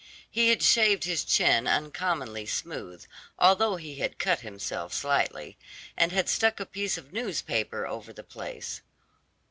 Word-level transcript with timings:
He 0.31 0.49
had 0.49 0.63
shaved 0.63 1.03
his 1.03 1.23
chin 1.23 1.67
uncommonly 1.67 2.47
smooth, 2.47 3.05
although 3.37 3.75
he 3.75 3.97
had 3.97 4.17
cut 4.17 4.39
himself 4.39 4.95
slightly, 4.95 5.59
and 5.95 6.11
had 6.11 6.27
stuck 6.27 6.59
a 6.59 6.65
piece 6.65 6.97
of 6.97 7.13
newspaper 7.13 7.85
over 7.85 8.11
the 8.11 8.23
place. 8.23 8.81